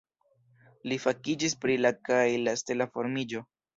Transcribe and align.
Li 0.91 0.95
fakiĝis 1.03 1.55
pri 1.65 1.75
la 1.83 1.91
kaj 2.09 2.25
la 2.49 2.59
stela 2.63 2.89
formiĝo. 2.97 3.45